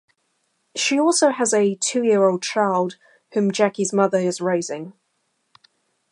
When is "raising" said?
4.41-4.93